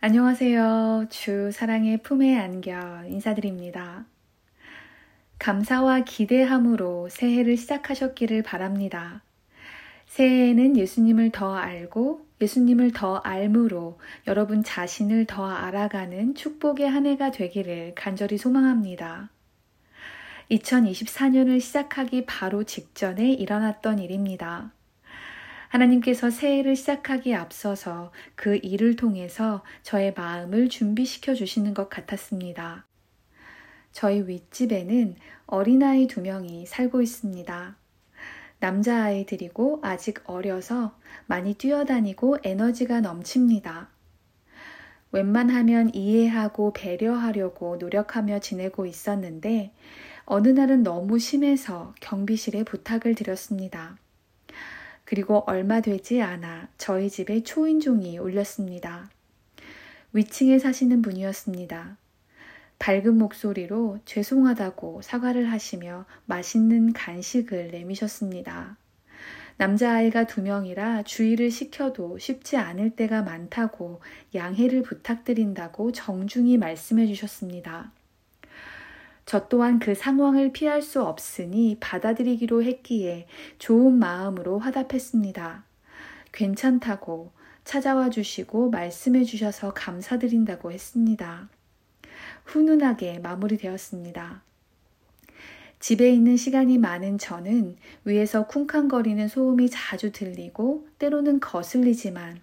안녕하세요. 0.00 1.06
주 1.10 1.50
사랑의 1.50 1.98
품에 2.04 2.38
안겨 2.38 3.04
인사드립니다. 3.08 4.06
감사와 5.40 6.04
기대함으로 6.04 7.08
새해를 7.08 7.56
시작하셨기를 7.56 8.44
바랍니다. 8.44 9.24
새해에는 10.06 10.76
예수님을 10.76 11.30
더 11.32 11.56
알고 11.56 12.24
예수님을 12.40 12.92
더 12.92 13.16
알므로 13.16 13.98
여러분 14.28 14.62
자신을 14.62 15.24
더 15.26 15.50
알아가는 15.50 16.36
축복의 16.36 16.88
한 16.88 17.04
해가 17.04 17.32
되기를 17.32 17.94
간절히 17.96 18.38
소망합니다. 18.38 19.30
2024년을 20.52 21.60
시작하기 21.60 22.24
바로 22.24 22.62
직전에 22.62 23.32
일어났던 23.32 23.98
일입니다. 23.98 24.70
하나님께서 25.68 26.30
새해를 26.30 26.76
시작하기에 26.76 27.34
앞서서 27.34 28.10
그 28.34 28.56
일을 28.62 28.96
통해서 28.96 29.62
저의 29.82 30.14
마음을 30.16 30.68
준비시켜 30.68 31.34
주시는 31.34 31.74
것 31.74 31.88
같았습니다. 31.88 32.86
저희 33.92 34.26
윗집에는 34.26 35.16
어린아이 35.46 36.06
두 36.06 36.20
명이 36.20 36.66
살고 36.66 37.02
있습니다. 37.02 37.76
남자아이들이고 38.60 39.80
아직 39.82 40.20
어려서 40.24 40.96
많이 41.26 41.54
뛰어다니고 41.54 42.38
에너지가 42.42 43.00
넘칩니다. 43.00 43.90
웬만하면 45.12 45.94
이해하고 45.94 46.72
배려하려고 46.72 47.76
노력하며 47.76 48.40
지내고 48.40 48.84
있었는데 48.84 49.72
어느 50.24 50.48
날은 50.48 50.82
너무 50.82 51.18
심해서 51.18 51.94
경비실에 52.00 52.64
부탁을 52.64 53.14
드렸습니다. 53.14 53.96
그리고 55.08 55.42
얼마 55.46 55.80
되지 55.80 56.20
않아 56.20 56.68
저희 56.76 57.08
집에 57.08 57.42
초인종이 57.42 58.18
울렸습니다. 58.18 59.08
위층에 60.12 60.58
사시는 60.58 61.00
분이었습니다. 61.00 61.96
밝은 62.78 63.16
목소리로 63.16 64.00
죄송하다고 64.04 65.00
사과를 65.00 65.50
하시며 65.50 66.04
맛있는 66.26 66.92
간식을 66.92 67.70
내미셨습니다. 67.70 68.76
남자아이가 69.56 70.26
두 70.26 70.42
명이라 70.42 71.04
주의를 71.04 71.50
시켜도 71.50 72.18
쉽지 72.18 72.58
않을 72.58 72.90
때가 72.90 73.22
많다고 73.22 74.02
양해를 74.34 74.82
부탁드린다고 74.82 75.92
정중히 75.92 76.58
말씀해 76.58 77.06
주셨습니다. 77.06 77.92
저 79.28 79.46
또한 79.46 79.78
그 79.78 79.94
상황을 79.94 80.52
피할 80.52 80.80
수 80.80 81.02
없으니 81.02 81.76
받아들이기로 81.80 82.62
했기에 82.62 83.26
좋은 83.58 83.92
마음으로 83.98 84.58
화답했습니다. 84.58 85.64
괜찮다고 86.32 87.30
찾아와 87.62 88.08
주시고 88.08 88.70
말씀해 88.70 89.24
주셔서 89.24 89.74
감사드린다고 89.74 90.72
했습니다. 90.72 91.50
훈훈하게 92.46 93.18
마무리되었습니다. 93.18 94.40
집에 95.78 96.08
있는 96.08 96.38
시간이 96.38 96.78
많은 96.78 97.18
저는 97.18 97.76
위에서 98.06 98.46
쿵쾅거리는 98.46 99.28
소음이 99.28 99.68
자주 99.68 100.10
들리고 100.10 100.88
때로는 100.98 101.40
거슬리지만 101.40 102.40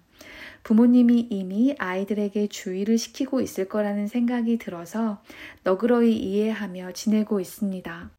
부모님이 0.66 1.28
이미 1.30 1.76
아이들에게 1.78 2.48
주의를 2.48 2.98
시키고 2.98 3.40
있을 3.40 3.68
거라는 3.68 4.08
생각이 4.08 4.58
들어서 4.58 5.22
너그러이 5.62 6.16
이해하며 6.16 6.90
지내고 6.90 7.38
있습니다. 7.38 8.10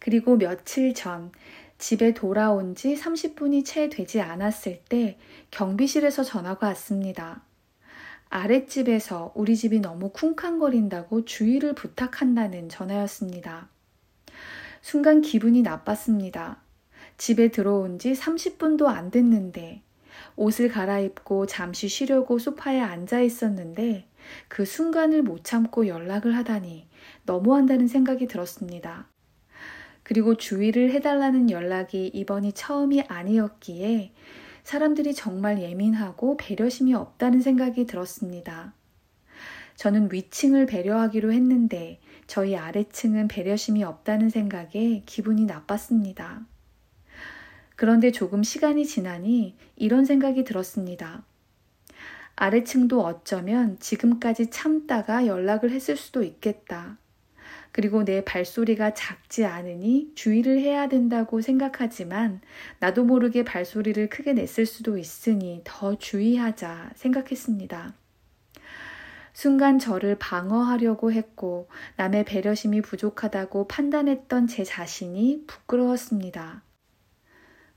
그리고 0.00 0.36
며칠 0.36 0.92
전 0.92 1.30
집에 1.78 2.14
돌아온 2.14 2.74
지 2.74 2.96
30분이 2.96 3.64
채 3.64 3.88
되지 3.88 4.20
않았을 4.20 4.80
때 4.88 5.20
경비실에서 5.52 6.24
전화가 6.24 6.66
왔습니다. 6.66 7.44
아랫집에서 8.28 9.30
우리 9.36 9.56
집이 9.56 9.78
너무 9.78 10.10
쿵쾅거린다고 10.10 11.26
주의를 11.26 11.76
부탁한다는 11.76 12.68
전화였습니다. 12.68 13.68
순간 14.82 15.20
기분이 15.20 15.62
나빴습니다. 15.62 16.60
집에 17.18 17.52
들어온 17.52 18.00
지 18.00 18.14
30분도 18.14 18.86
안 18.86 19.12
됐는데 19.12 19.84
옷을 20.36 20.68
갈아입고 20.68 21.46
잠시 21.46 21.88
쉬려고 21.88 22.38
소파에 22.38 22.80
앉아 22.80 23.20
있었는데 23.20 24.06
그 24.48 24.64
순간을 24.64 25.22
못 25.22 25.44
참고 25.44 25.86
연락을 25.86 26.36
하다니 26.36 26.88
너무한다는 27.24 27.88
생각이 27.88 28.26
들었습니다. 28.26 29.08
그리고 30.02 30.34
주의를 30.34 30.90
해달라는 30.92 31.50
연락이 31.50 32.08
이번이 32.08 32.52
처음이 32.52 33.02
아니었기에 33.02 34.12
사람들이 34.64 35.14
정말 35.14 35.62
예민하고 35.62 36.36
배려심이 36.36 36.94
없다는 36.94 37.40
생각이 37.40 37.86
들었습니다. 37.86 38.74
저는 39.76 40.12
위층을 40.12 40.66
배려하기로 40.66 41.32
했는데 41.32 42.00
저희 42.26 42.54
아래층은 42.56 43.28
배려심이 43.28 43.82
없다는 43.82 44.28
생각에 44.28 45.02
기분이 45.06 45.46
나빴습니다. 45.46 46.46
그런데 47.80 48.12
조금 48.12 48.42
시간이 48.42 48.84
지나니 48.84 49.56
이런 49.74 50.04
생각이 50.04 50.44
들었습니다. 50.44 51.24
아래층도 52.36 53.00
어쩌면 53.02 53.78
지금까지 53.80 54.50
참다가 54.50 55.26
연락을 55.26 55.70
했을 55.70 55.96
수도 55.96 56.22
있겠다. 56.22 56.98
그리고 57.72 58.04
내 58.04 58.22
발소리가 58.22 58.92
작지 58.92 59.46
않으니 59.46 60.12
주의를 60.14 60.60
해야 60.60 60.90
된다고 60.90 61.40
생각하지만 61.40 62.42
나도 62.80 63.04
모르게 63.04 63.44
발소리를 63.44 64.10
크게 64.10 64.34
냈을 64.34 64.66
수도 64.66 64.98
있으니 64.98 65.62
더 65.64 65.96
주의하자 65.96 66.90
생각했습니다. 66.96 67.94
순간 69.32 69.78
저를 69.78 70.18
방어하려고 70.18 71.12
했고 71.12 71.70
남의 71.96 72.26
배려심이 72.26 72.82
부족하다고 72.82 73.68
판단했던 73.68 74.48
제 74.48 74.64
자신이 74.64 75.44
부끄러웠습니다. 75.46 76.62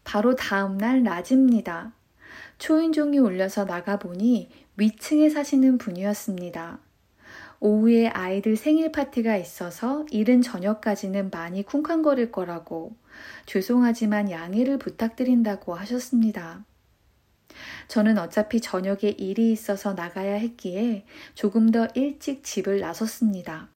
바로 0.03 0.36
다음날 0.36 1.03
낮입니다. 1.03 1.94
초인종이 2.58 3.19
울려서 3.19 3.66
나가보니 3.66 4.50
위층에 4.78 5.30
사시는 5.30 5.78
분이었습니다. 5.78 6.80
오후에 7.59 8.08
아이들 8.08 8.58
생일 8.58 8.91
파티가 8.91 9.38
있어서 9.38 10.06
이른 10.12 10.41
저녁까지는 10.41 11.30
많이 11.31 11.64
쿵쾅거릴 11.64 12.31
거라고 12.31 12.94
죄송하지만 13.46 14.30
양해를 14.30 14.78
부탁드린다고 14.78 15.74
하셨습니다. 15.74 16.66
저는 17.88 18.18
어차피 18.18 18.59
저녁에 18.59 19.09
일이 19.18 19.52
있어서 19.52 19.94
나가야 19.94 20.34
했기에 20.35 21.06
조금 21.35 21.72
더 21.72 21.88
일찍 21.94 22.44
집을 22.44 22.80
나섰습니다. 22.80 23.70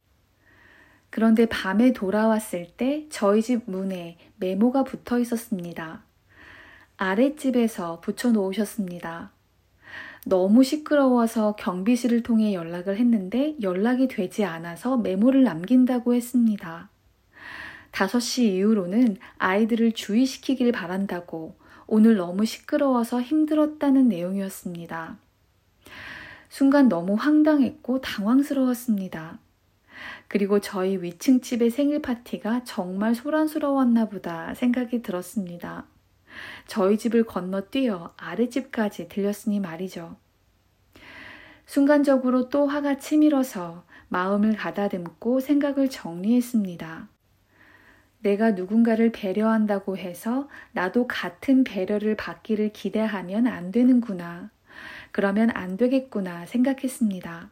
그런데 1.09 1.45
밤에 1.45 1.93
돌아왔을 1.93 2.67
때 2.75 3.05
저희 3.09 3.41
집 3.41 3.69
문에 3.69 4.17
메모가 4.37 4.83
붙어 4.83 5.19
있었습니다. 5.19 6.06
아랫집에서 6.97 8.01
붙여놓으셨습니다. 8.01 9.31
너무 10.25 10.63
시끄러워서 10.63 11.55
경비실을 11.55 12.23
통해 12.23 12.53
연락을 12.53 12.97
했는데 12.97 13.55
연락이 13.61 14.07
되지 14.07 14.43
않아서 14.43 14.97
메모를 14.97 15.43
남긴다고 15.43 16.13
했습니다. 16.15 16.89
5시 17.91 18.43
이후로는 18.43 19.17
아이들을 19.37 19.93
주의시키길 19.93 20.71
바란다고 20.71 21.55
오늘 21.85 22.17
너무 22.17 22.45
시끄러워서 22.45 23.21
힘들었다는 23.21 24.09
내용이었습니다. 24.09 25.17
순간 26.49 26.89
너무 26.89 27.13
황당했고 27.13 28.01
당황스러웠습니다. 28.01 29.39
그리고 30.27 30.59
저희 30.59 31.01
위층집의 31.01 31.69
생일 31.69 32.01
파티가 32.01 32.63
정말 32.65 33.15
소란스러웠나 33.15 34.09
보다 34.09 34.53
생각이 34.55 35.01
들었습니다. 35.01 35.85
저희 36.67 36.97
집을 36.97 37.25
건너뛰어 37.25 38.13
아랫집까지 38.17 39.09
들렸으니 39.09 39.59
말이죠. 39.59 40.15
순간적으로 41.65 42.49
또 42.49 42.65
화가 42.67 42.97
치밀어서 42.97 43.83
마음을 44.09 44.55
가다듬고 44.55 45.39
생각을 45.41 45.89
정리했습니다. 45.89 47.09
내가 48.19 48.51
누군가를 48.51 49.11
배려한다고 49.11 49.97
해서 49.97 50.49
나도 50.71 51.07
같은 51.07 51.63
배려를 51.63 52.15
받기를 52.15 52.71
기대하면 52.73 53.47
안 53.47 53.71
되는구나. 53.71 54.49
그러면 55.11 55.49
안 55.53 55.77
되겠구나 55.77 56.45
생각했습니다. 56.45 57.49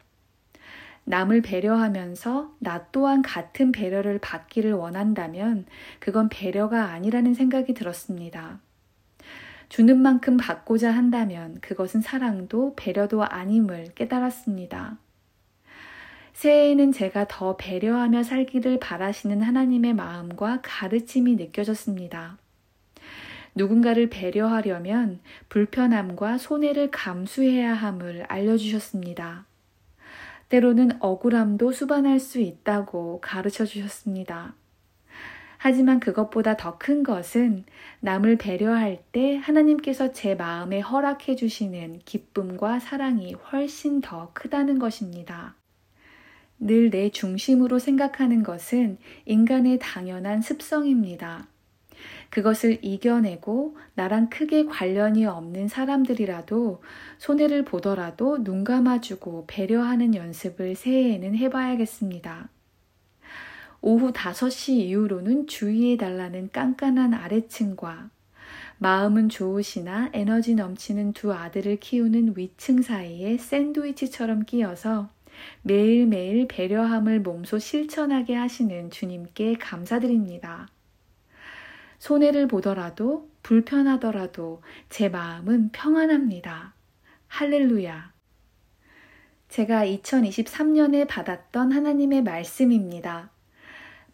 남을 1.04 1.42
배려하면서 1.42 2.56
나 2.58 2.86
또한 2.90 3.22
같은 3.22 3.70
배려를 3.70 4.18
받기를 4.18 4.72
원한다면 4.72 5.66
그건 6.00 6.28
배려가 6.28 6.86
아니라는 6.86 7.34
생각이 7.34 7.74
들었습니다. 7.74 8.60
주는 9.68 10.00
만큼 10.00 10.36
받고자 10.36 10.90
한다면 10.90 11.58
그것은 11.60 12.00
사랑도 12.00 12.74
배려도 12.76 13.24
아님을 13.24 13.94
깨달았습니다. 13.94 14.98
새해에는 16.34 16.92
제가 16.92 17.26
더 17.28 17.56
배려하며 17.56 18.22
살기를 18.22 18.78
바라시는 18.78 19.40
하나님의 19.40 19.94
마음과 19.94 20.60
가르침이 20.62 21.34
느껴졌습니다. 21.36 22.36
누군가를 23.54 24.10
배려하려면 24.10 25.20
불편함과 25.48 26.36
손해를 26.36 26.90
감수해야 26.90 27.72
함을 27.72 28.24
알려주셨습니다. 28.28 29.46
때로는 30.50 30.98
억울함도 31.00 31.72
수반할 31.72 32.20
수 32.20 32.38
있다고 32.38 33.20
가르쳐 33.22 33.64
주셨습니다. 33.64 34.54
하지만 35.58 36.00
그것보다 36.00 36.56
더 36.56 36.78
큰 36.78 37.02
것은 37.02 37.64
남을 38.00 38.36
배려할 38.38 39.02
때 39.12 39.36
하나님께서 39.36 40.12
제 40.12 40.34
마음에 40.34 40.80
허락해 40.80 41.36
주시는 41.36 42.00
기쁨과 42.04 42.80
사랑이 42.80 43.34
훨씬 43.34 44.00
더 44.00 44.30
크다는 44.34 44.78
것입니다. 44.78 45.56
늘 46.58 46.90
내 46.90 47.10
중심으로 47.10 47.78
생각하는 47.78 48.42
것은 48.42 48.98
인간의 49.26 49.78
당연한 49.80 50.40
습성입니다. 50.42 51.48
그것을 52.30 52.78
이겨내고 52.82 53.76
나랑 53.94 54.30
크게 54.30 54.66
관련이 54.66 55.26
없는 55.26 55.68
사람들이라도 55.68 56.82
손해를 57.18 57.64
보더라도 57.64 58.42
눈 58.42 58.64
감아주고 58.64 59.44
배려하는 59.46 60.14
연습을 60.14 60.74
새해에는 60.76 61.36
해봐야겠습니다. 61.36 62.48
오후 63.88 64.12
5시 64.12 64.70
이후로는 64.70 65.46
주의해달라는 65.46 66.50
깐깐한 66.52 67.14
아래층과 67.14 68.10
마음은 68.78 69.28
좋으시나 69.28 70.10
에너지 70.12 70.56
넘치는 70.56 71.12
두 71.12 71.32
아들을 71.32 71.76
키우는 71.76 72.34
위층 72.36 72.82
사이에 72.82 73.38
샌드위치처럼 73.38 74.44
끼어서 74.44 75.08
매일매일 75.62 76.48
배려함을 76.48 77.20
몸소 77.20 77.60
실천하게 77.60 78.34
하시는 78.34 78.90
주님께 78.90 79.54
감사드립니다. 79.54 80.66
손해를 82.00 82.48
보더라도 82.48 83.30
불편하더라도 83.44 84.62
제 84.88 85.08
마음은 85.08 85.70
평안합니다. 85.70 86.74
할렐루야. 87.28 88.12
제가 89.48 89.86
2023년에 89.86 91.06
받았던 91.06 91.70
하나님의 91.70 92.24
말씀입니다. 92.24 93.30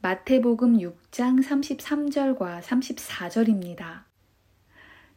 마태복음 0.04 0.78
6장 0.78 1.44
33절과 1.44 2.60
34절입니다. 2.60 4.02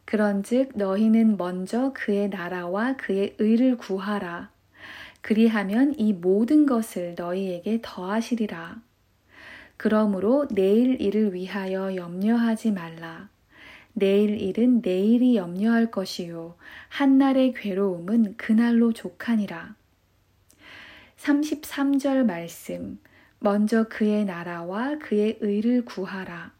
그런즉 0.04 0.74
너희는 0.76 1.36
먼저 1.36 1.92
그의 1.92 2.28
나라와 2.28 2.96
그의 2.96 3.34
의를 3.40 3.78
구하라. 3.78 4.52
그리하면 5.22 5.92
이 5.98 6.12
모든 6.12 6.66
것을 6.66 7.16
너희에게 7.18 7.80
더하시리라. 7.82 8.80
그러므로 9.76 10.46
내일 10.52 11.00
일을 11.00 11.34
위하여 11.34 11.96
염려하지 11.96 12.70
말라. 12.70 13.28
내일 13.92 14.40
일은 14.40 14.82
내일이 14.82 15.34
염려할 15.34 15.90
것이요. 15.90 16.54
한날의 16.90 17.54
괴로움은 17.54 18.36
그날로 18.36 18.92
족하니라. 18.92 19.74
33절 21.16 22.24
말씀. 22.24 23.00
먼저 23.38 23.84
그의 23.84 24.24
나라와 24.24 24.96
그의 24.98 25.38
의를 25.40 25.84
구하라. 25.84 26.52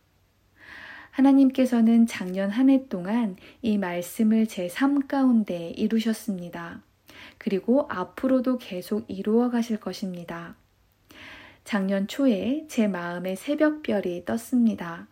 하나님께서는 1.11 2.07
작년 2.07 2.51
한 2.51 2.69
해 2.69 2.87
동안 2.89 3.37
이 3.63 3.79
말씀을 3.79 4.47
제 4.47 4.69
삶 4.69 5.07
가운데 5.09 5.71
이루셨습니다. 5.71 6.83
그리고 7.39 7.87
앞으로도 7.89 8.59
계속 8.59 9.05
이루어 9.09 9.51
가실 9.51 9.79
것입니다. 9.79 10.57
작년 11.65 12.07
초에 12.07 12.67
제 12.69 12.87
마음에 12.87 13.35
새벽별이 13.35 14.25
떴습니다. 14.27 15.09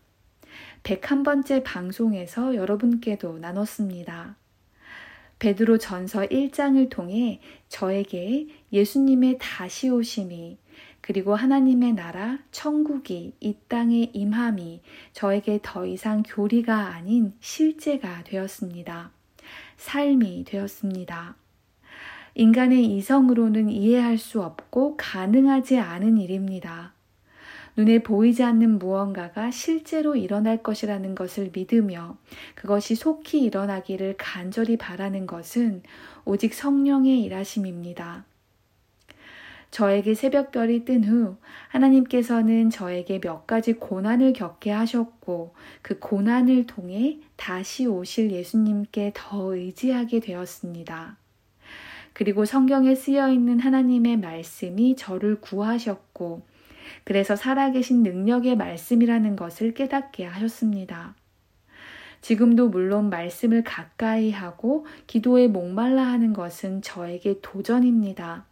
101번째 0.82 1.64
방송에서 1.64 2.54
여러분께도 2.54 3.38
나눴습니다. 3.38 4.36
베드로 5.38 5.78
전서 5.78 6.22
1장을 6.22 6.88
통해 6.90 7.40
저에게 7.68 8.46
예수님의 8.72 9.38
다시 9.40 9.88
오심이 9.88 10.58
그리고 11.06 11.34
하나님의 11.34 11.92
나라, 11.92 12.38
천국이 12.50 13.34
이 13.38 13.56
땅에 13.68 14.08
임함이 14.14 14.80
저에게 15.12 15.60
더 15.62 15.84
이상 15.84 16.22
교리가 16.26 16.94
아닌 16.94 17.34
실제가 17.40 18.24
되었습니다. 18.24 19.10
삶이 19.76 20.44
되었습니다. 20.44 21.36
인간의 22.36 22.86
이성으로는 22.96 23.68
이해할 23.68 24.16
수 24.16 24.42
없고 24.42 24.96
가능하지 24.96 25.76
않은 25.78 26.16
일입니다. 26.16 26.94
눈에 27.76 28.02
보이지 28.02 28.42
않는 28.42 28.78
무언가가 28.78 29.50
실제로 29.50 30.16
일어날 30.16 30.62
것이라는 30.62 31.14
것을 31.14 31.50
믿으며 31.52 32.16
그것이 32.54 32.94
속히 32.94 33.42
일어나기를 33.42 34.14
간절히 34.16 34.78
바라는 34.78 35.26
것은 35.26 35.82
오직 36.24 36.54
성령의 36.54 37.22
일하심입니다. 37.24 38.24
저에게 39.74 40.14
새벽별이 40.14 40.84
뜬 40.84 41.02
후 41.02 41.36
하나님께서는 41.66 42.70
저에게 42.70 43.18
몇 43.18 43.44
가지 43.48 43.72
고난을 43.72 44.32
겪게 44.32 44.70
하셨고 44.70 45.52
그 45.82 45.98
고난을 45.98 46.68
통해 46.68 47.18
다시 47.34 47.84
오실 47.84 48.30
예수님께 48.30 49.10
더 49.16 49.56
의지하게 49.56 50.20
되었습니다. 50.20 51.16
그리고 52.12 52.44
성경에 52.44 52.94
쓰여 52.94 53.32
있는 53.32 53.58
하나님의 53.58 54.18
말씀이 54.18 54.94
저를 54.94 55.40
구하셨고, 55.40 56.42
그래서 57.02 57.34
살아계신 57.34 58.04
능력의 58.04 58.56
말씀이라는 58.56 59.34
것을 59.34 59.74
깨닫게 59.74 60.24
하셨습니다. 60.24 61.16
지금도 62.20 62.68
물론 62.68 63.10
말씀을 63.10 63.64
가까이 63.64 64.30
하고 64.30 64.86
기도에 65.08 65.48
목말라 65.48 66.06
하는 66.06 66.32
것은 66.32 66.80
저에게 66.80 67.40
도전입니다. 67.42 68.46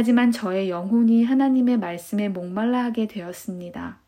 하지만 0.00 0.30
저의 0.30 0.70
영혼이 0.70 1.24
하나님의 1.24 1.76
말씀에 1.78 2.28
목말라 2.28 2.84
하게 2.84 3.08
되었습니다. 3.08 3.98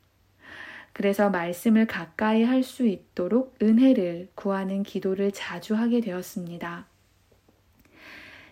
그래서 0.93 1.31
말씀을 1.31 1.89
가까이 1.89 2.45
할 2.45 2.63
수 2.63 2.87
있도록 2.87 3.57
은혜를 3.61 4.29
구하는 4.37 4.85
기도를 4.85 5.33
자주 5.33 5.75
하게 5.75 6.01
되었습니다. 6.01 6.87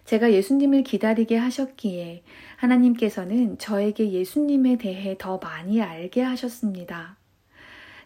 제가 0.05 0.33
예수님을 0.33 0.83
기다리게 0.83 1.37
하셨기에 1.37 2.25
하나님께서는 2.57 3.57
저에게 3.59 4.11
예수님에 4.11 4.77
대해 4.77 5.15
더 5.17 5.39
많이 5.39 5.81
알게 5.81 6.23
하셨습니다. 6.23 7.19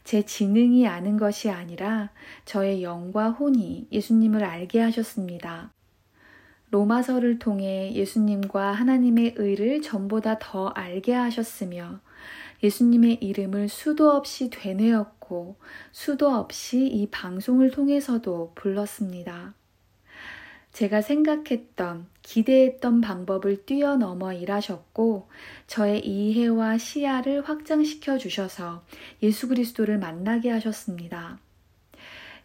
제 0.05 0.26
지능이 0.26 0.87
아는 0.87 1.17
것이 1.17 1.49
아니라 1.49 2.11
저의 2.44 2.82
영과 2.82 3.31
혼이 3.31 3.87
예수님을 3.90 4.44
알게 4.44 4.79
하셨습니다. 4.81 5.70
로마서를 6.72 7.38
통해 7.38 7.92
예수님과 7.92 8.72
하나님의 8.72 9.34
의를 9.36 9.82
전보다 9.82 10.38
더 10.38 10.69
알게 10.69 11.12
하셨으며 11.12 12.00
예수님의 12.62 13.19
이름을 13.20 13.69
수도 13.69 14.10
없이 14.10 14.48
되뇌었고 14.48 15.56
수도 15.93 16.31
없이 16.31 16.86
이 16.86 17.08
방송을 17.10 17.70
통해서도 17.72 18.52
불렀습니다. 18.55 19.55
제가 20.72 21.02
생각했던, 21.02 22.06
기대했던 22.22 23.02
방법을 23.02 23.67
뛰어넘어 23.67 24.32
일하셨고, 24.32 25.29
저의 25.67 26.00
이해와 26.06 26.79
시야를 26.79 27.46
확장시켜 27.46 28.17
주셔서 28.17 28.82
예수 29.22 29.48
그리스도를 29.48 29.98
만나게 29.98 30.48
하셨습니다. 30.48 31.38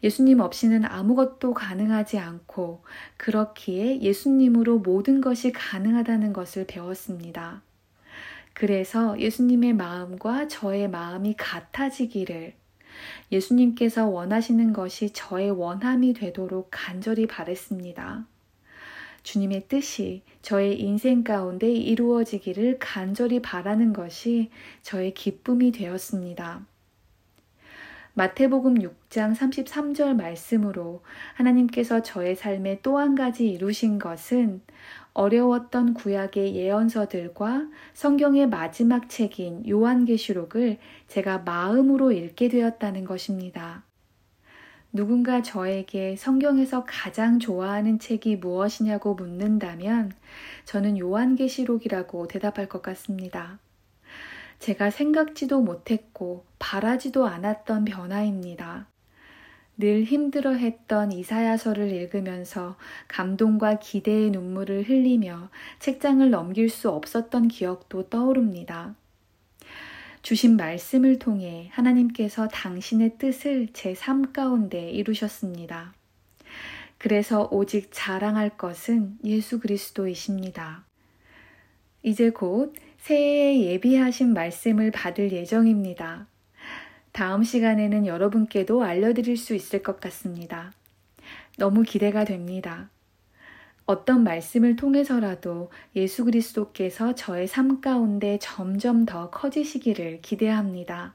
예수님 0.04 0.40
없이는 0.40 0.86
아무것도 0.86 1.54
가능하지 1.54 2.20
않고, 2.20 2.84
그렇기에 3.18 4.02
예수님으로 4.02 4.80
모든 4.80 5.22
것이 5.22 5.52
가능하다는 5.52 6.34
것을 6.34 6.66
배웠습니다. 6.68 7.62
그래서 8.54 9.20
예수님의 9.20 9.74
마음과 9.74 10.48
저의 10.48 10.90
마음이 10.90 11.36
같아지기를 11.38 12.54
예수님께서 13.32 14.08
원하시는 14.08 14.74
것이 14.74 15.12
저의 15.14 15.52
원함이 15.52 16.14
되도록 16.14 16.70
간절히 16.72 17.28
바랬습니다. 17.28 18.26
주님의 19.24 19.68
뜻이 19.68 20.24
저의 20.42 20.80
인생 20.80 21.24
가운데 21.24 21.70
이루어지기를 21.70 22.78
간절히 22.80 23.42
바라는 23.42 23.94
것이 23.94 24.50
저의 24.82 25.14
기쁨이 25.14 25.72
되었습니다. 25.72 26.66
마태복음 28.18 28.80
6장 28.80 29.36
33절 29.36 30.16
말씀으로 30.16 31.04
하나님께서 31.36 32.02
저의 32.02 32.36
삶에 32.36 32.80
또 32.82 32.98
한 32.98 33.14
가지 33.14 33.48
이루신 33.48 34.00
것은 34.00 34.62
어려웠던 35.14 35.94
구약의 35.94 36.56
예언서들과 36.56 37.68
성경의 37.94 38.50
마지막 38.50 39.08
책인 39.08 39.70
요한계시록을 39.70 40.80
제가 41.08 41.44
마음으로 41.46 42.12
읽게 42.12 42.50
되었다는 42.50 43.06
것입니다. 43.06 43.84
누군가 44.92 45.44
저에게 45.44 46.16
성경에서 46.16 46.86
가장 46.88 47.38
좋아하는 47.38 48.00
책이 48.00 48.38
무엇이냐고 48.38 49.14
묻는다면 49.14 50.12
저는 50.66 50.98
요한계시록이라고 50.98 52.28
대답할 52.28 52.68
것 52.68 52.82
같습니다. 52.82 53.60
제가 54.60 54.90
생각지도 54.90 55.62
못했고 55.62 56.46
바라지도 56.60 57.26
않았던 57.28 57.86
변화입니다. 57.86 58.88
늘 59.80 60.04
힘들어 60.04 60.54
했던 60.54 61.12
이사야서를 61.12 61.92
읽으면서 61.92 62.78
감동과 63.08 63.78
기대의 63.80 64.32
눈물을 64.32 64.90
흘리며 64.90 65.50
책장을 65.80 66.28
넘길 66.32 66.70
수 66.70 66.90
없었던 66.90 67.48
기억도 67.48 68.10
떠오릅니다. 68.10 68.96
주신 70.24 70.58
말씀을 70.58 71.20
통해 71.20 71.70
하나님께서 71.72 72.48
당신의 72.48 73.18
뜻을 73.20 73.68
제 73.74 73.94
삶 73.94 74.34
가운데 74.34 74.90
이루셨습니다. 74.90 75.94
그래서 76.98 77.48
오직 77.52 77.90
자랑할 77.92 78.58
것은 78.58 79.20
예수 79.24 79.60
그리스도이십니다. 79.60 80.84
이제 82.02 82.32
곧 82.32 82.74
새해에 83.08 83.62
예비하신 83.62 84.34
말씀을 84.34 84.92
받을 84.92 85.32
예정입니다. 85.32 86.28
다음 87.14 87.42
시간에는 87.42 88.06
여러분께도 88.06 88.84
알려드릴 88.84 89.38
수 89.38 89.56
있을 89.56 89.82
것 89.82 90.02
같습니다. 90.02 90.74
너무 91.58 91.84
기대가 91.84 92.26
됩니다. 92.26 92.90
어떤 93.86 94.26
말씀을 94.26 94.76
통해서라도 94.76 95.72
예수 95.96 96.26
그리스도께서 96.26 97.16
저의 97.16 97.48
삶 97.48 97.80
가운데 97.80 98.40
점점 98.42 99.06
더 99.06 99.30
커지시기를 99.30 100.20
기대합니다. 100.22 101.14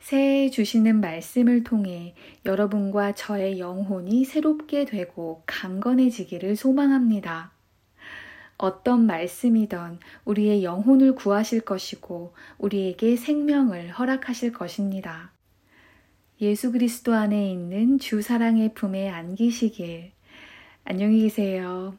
새해 0.00 0.50
주시는 0.50 1.00
말씀을 1.00 1.62
통해 1.62 2.16
여러분과 2.44 3.14
저의 3.14 3.60
영혼이 3.60 4.24
새롭게 4.24 4.86
되고 4.86 5.44
강건해지기를 5.46 6.56
소망합니다. 6.56 7.57
어떤 8.58 9.06
말씀이던 9.06 10.00
우리의 10.24 10.64
영혼을 10.64 11.14
구하실 11.14 11.60
것이고 11.62 12.34
우리에게 12.58 13.16
생명을 13.16 13.90
허락하실 13.92 14.52
것입니다. 14.52 15.32
예수 16.40 16.72
그리스도 16.72 17.14
안에 17.14 17.50
있는 17.50 17.98
주 17.98 18.20
사랑의 18.20 18.74
품에 18.74 19.08
안기시길 19.08 20.12
안녕히 20.84 21.22
계세요. 21.22 21.94